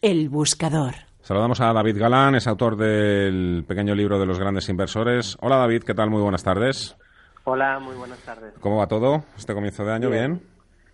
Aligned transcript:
El 0.00 0.28
buscador. 0.28 0.94
Saludamos 1.22 1.60
a 1.60 1.72
David 1.72 1.98
Galán, 1.98 2.36
es 2.36 2.46
autor 2.46 2.76
del 2.76 3.64
pequeño 3.66 3.96
libro 3.96 4.20
de 4.20 4.26
los 4.26 4.38
grandes 4.38 4.68
inversores. 4.68 5.36
Hola 5.40 5.56
David, 5.56 5.82
¿qué 5.82 5.92
tal? 5.92 6.08
Muy 6.08 6.22
buenas 6.22 6.44
tardes. 6.44 6.96
Hola, 7.42 7.80
muy 7.80 7.96
buenas 7.96 8.20
tardes. 8.20 8.54
¿Cómo 8.60 8.76
va 8.76 8.86
todo 8.86 9.24
este 9.36 9.54
comienzo 9.54 9.84
de 9.84 9.92
año? 9.92 10.08
¿Bien? 10.08 10.40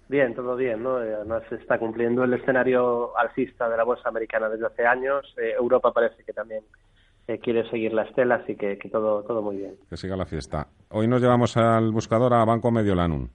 Bien, 0.09 0.34
todo 0.34 0.56
bien, 0.56 0.82
¿no? 0.82 1.02
Eh, 1.02 1.14
Además 1.16 1.42
se 1.50 1.56
está 1.56 1.78
cumpliendo 1.78 2.24
el 2.24 2.32
escenario 2.32 3.14
alcista 3.18 3.68
de 3.68 3.76
la 3.76 3.84
bolsa 3.84 4.09
americana 4.09 4.48
desde 4.48 4.66
hace 4.68 4.86
años. 4.86 5.34
Eh, 5.36 5.52
Europa 5.59 5.92
parece 5.92 6.24
que 6.24 6.32
también 6.32 6.62
eh, 7.28 7.38
quiere 7.38 7.68
seguir 7.68 7.92
la 7.92 8.04
estela, 8.04 8.36
así 8.36 8.56
que, 8.56 8.78
que 8.78 8.88
todo, 8.88 9.23
todo 9.24 9.42
muy 9.42 9.56
bien. 9.59 9.74
Que 9.90 9.98
siga 9.98 10.16
la 10.16 10.24
fiesta. 10.24 10.68
Hoy 10.88 11.09
nos 11.09 11.20
llevamos 11.20 11.59
al 11.59 11.92
buscador 11.92 12.32
a 12.32 12.42
Banco 12.46 12.70
Mediolanum. 12.70 13.28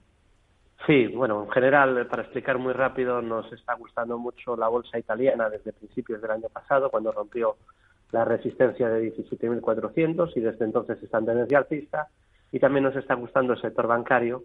Sí, 0.86 1.08
bueno, 1.08 1.44
en 1.44 1.50
general, 1.50 2.06
para 2.06 2.22
explicar 2.22 2.58
muy 2.58 2.72
rápido, 2.72 3.20
nos 3.20 3.52
está 3.52 3.74
gustando 3.74 4.18
mucho 4.18 4.56
la 4.56 4.68
bolsa 4.68 4.98
italiana 4.98 5.50
desde 5.50 5.72
principios 5.72 6.22
del 6.22 6.30
año 6.30 6.48
pasado, 6.48 6.90
cuando 6.90 7.12
rompió 7.12 7.56
la 8.12 8.24
resistencia 8.24 8.88
de 8.88 9.12
17.400 9.14 10.32
y 10.36 10.40
desde 10.40 10.64
entonces 10.64 11.02
está 11.02 11.18
en 11.18 11.26
tendencia 11.26 11.58
alcista. 11.58 12.08
Y 12.50 12.58
también 12.58 12.84
nos 12.84 12.96
está 12.96 13.14
gustando 13.14 13.52
el 13.52 13.60
sector 13.60 13.86
bancario, 13.86 14.42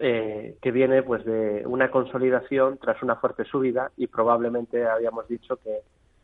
eh, 0.00 0.56
que 0.60 0.70
viene 0.72 1.02
pues 1.02 1.24
de 1.24 1.62
una 1.66 1.90
consolidación 1.90 2.78
tras 2.78 3.02
una 3.02 3.16
fuerte 3.16 3.44
subida 3.44 3.90
y 3.96 4.08
probablemente 4.08 4.86
habíamos 4.86 5.28
dicho 5.28 5.56
que 5.56 5.70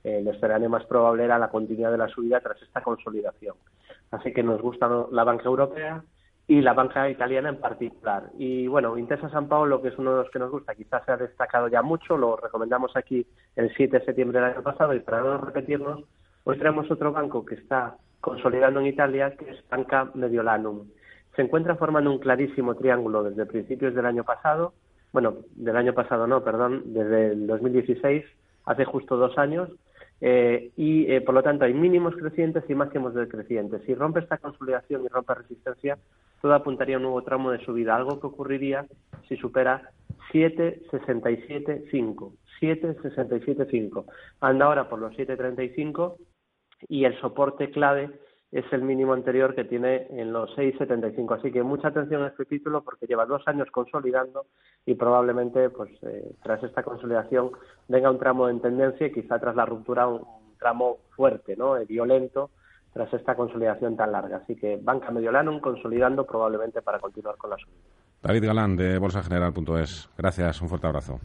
eh, 0.05 0.19
el 0.19 0.29
escenario 0.29 0.69
más 0.69 0.85
probable 0.87 1.25
era 1.25 1.39
la 1.39 1.49
continuidad 1.49 1.93
de 1.93 1.99
la 1.99 2.09
subida 2.09 2.41
tras 2.41 2.61
esta 2.61 2.83
consolidación. 2.83 3.55
Así 4.11 4.33
que 4.33 4.43
nos 4.43 4.61
gusta 4.61 4.89
la 5.13 5.25
banca 5.25 5.45
europea 5.45 6.03
y 6.49 6.63
la 6.63 6.73
banca 6.73 7.09
italiana 7.11 7.51
en 7.51 7.61
particular. 7.61 8.31
Y 8.39 8.67
bueno, 8.67 8.97
Intesa 8.97 9.29
San 9.29 9.49
Paolo, 9.49 9.83
que 9.83 9.89
es 9.89 9.99
uno 9.99 10.13
de 10.13 10.23
los 10.23 10.31
que 10.31 10.39
nos 10.39 10.51
gusta, 10.51 10.75
quizás 10.75 11.05
se 11.05 11.13
ha 11.13 11.19
destacado 11.19 11.69
ya 11.69 11.83
mucho, 11.83 12.17
lo 12.17 12.37
recomendamos 12.37 12.97
aquí 12.97 13.27
el 13.55 13.71
7 13.77 13.99
de 13.99 14.05
septiembre 14.07 14.41
del 14.41 14.53
año 14.53 14.63
pasado 14.63 14.95
y 14.95 15.01
para 15.01 15.21
no 15.21 15.37
repetirnos, 15.37 16.05
hoy 16.45 16.59
traemos 16.59 16.91
otro 16.91 17.13
banco 17.13 17.45
que 17.45 17.57
está 17.57 17.99
consolidando 18.23 18.81
en 18.81 18.87
Italia, 18.87 19.37
que 19.37 19.51
es 19.51 19.69
Banca 19.69 20.11
Mediolanum. 20.15 20.87
Se 21.37 21.43
encuentra 21.43 21.77
formando 21.77 22.11
un 22.11 22.19
clarísimo 22.19 22.75
triángulo 22.77 23.25
desde 23.25 23.45
principios 23.45 23.95
del 23.95 24.07
año 24.07 24.25
pasado, 24.25 24.73
bueno, 25.13 25.37
del 25.55 25.77
año 25.77 25.93
pasado 25.93 26.27
no, 26.27 26.43
perdón, 26.43 26.83
desde 26.87 27.33
el 27.33 27.47
2016, 27.47 28.25
hace 28.65 28.85
justo 28.87 29.19
dos 29.19 29.37
años, 29.37 29.69
eh, 30.21 30.73
y 30.77 31.11
eh, 31.13 31.21
por 31.21 31.35
lo 31.35 31.43
tanto 31.43 31.65
hay 31.65 31.75
mínimos 31.75 32.15
crecientes 32.17 32.65
y 32.69 32.75
máximos 32.75 33.15
decrecientes. 33.15 33.83
Si 33.87 33.95
rompe 33.95 34.21
esta 34.21 34.39
consolidación 34.39 35.05
y 35.05 35.09
rompe 35.09 35.35
resistencia, 35.35 35.99
todo 36.43 36.55
apuntaría 36.55 36.97
a 36.97 36.99
un 36.99 37.05
nuevo 37.05 37.23
tramo 37.23 37.51
de 37.51 37.65
subida, 37.65 37.97
algo 37.97 38.21
que 38.21 38.27
ocurriría 38.27 38.87
si 39.29 39.37
supera 39.37 39.91
7,67,5. 40.33 42.33
7,67,5. 42.61 44.05
Anda 44.41 44.67
ahora 44.67 44.89
por 44.89 44.99
los 44.99 45.15
7,35 45.15 46.17
y 46.89 47.05
el 47.05 47.17
soporte 47.21 47.71
clave 47.71 48.11
es 48.51 48.65
el 48.73 48.83
mínimo 48.83 49.13
anterior 49.13 49.55
que 49.55 49.65
tiene 49.65 50.07
en 50.11 50.33
los 50.33 50.51
6,75. 50.57 51.39
Así 51.39 51.53
que 51.53 51.63
mucha 51.63 51.89
atención 51.89 52.23
a 52.23 52.29
este 52.29 52.45
título 52.45 52.83
porque 52.83 53.07
lleva 53.07 53.27
dos 53.27 53.47
años 53.47 53.69
consolidando 53.71 54.47
y 54.87 54.95
probablemente 54.95 55.69
pues 55.71 55.91
eh, 56.03 56.35
tras 56.43 56.63
esta 56.63 56.83
consolidación 56.83 57.51
venga 57.89 58.11
un 58.11 58.19
tramo 58.19 58.49
en 58.49 58.61
tendencia 58.61 59.07
y 59.07 59.13
quizá 59.13 59.39
tras 59.39 59.55
la 59.55 59.67
ruptura 59.67 60.07
un, 60.07 60.25
tramo 60.59 60.99
fuerte, 61.15 61.57
¿no? 61.57 61.77
Eh, 61.77 61.85
violento 61.85 62.51
tras 62.93 63.13
esta 63.15 63.37
consolidación 63.37 63.97
tan 63.97 64.13
larga. 64.13 64.39
Así 64.39 64.57
que 64.57 64.79
Banca 64.83 65.11
Mediolanum 65.11 65.61
consolidando 65.61 66.27
probablemente 66.27 66.83
para 66.83 66.99
continuar 66.99 67.37
con 67.37 67.51
la 67.51 67.57
subida. 67.57 67.77
David 68.23 68.45
Galán 68.47 68.77
de 68.77 68.99
bolsageneral.es. 68.99 70.11
Gracias, 70.19 70.61
un 70.61 70.69
fuerte 70.69 70.87
abrazo. 70.89 71.21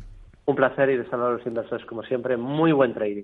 Un 0.45 0.56
placer 0.56 0.89
y 0.89 0.97
de 0.97 1.09
saludar 1.09 1.31
a 1.31 1.38
los 1.38 1.47
inversores 1.47 1.85
como 1.85 2.03
siempre. 2.03 2.38
Muy 2.38 2.73
buen 2.73 2.94
trading. 2.94 3.23